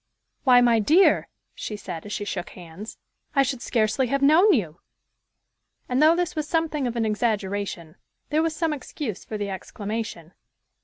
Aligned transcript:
"Why, 0.45 0.61
my 0.61 0.79
dear," 0.79 1.27
she 1.53 1.75
said, 1.77 2.07
as 2.07 2.11
she 2.11 2.25
shook 2.25 2.49
hands, 2.49 2.97
"I 3.35 3.43
should 3.43 3.61
scarcely 3.61 4.07
have 4.07 4.23
known 4.23 4.51
you." 4.51 4.79
And, 5.87 6.01
though 6.01 6.15
this 6.15 6.35
was 6.35 6.47
something 6.47 6.87
of 6.87 6.95
an 6.95 7.05
exaggeration, 7.05 7.97
there 8.31 8.41
was 8.41 8.55
some 8.55 8.73
excuse 8.73 9.23
for 9.23 9.37
the 9.37 9.51
exclamation. 9.51 10.33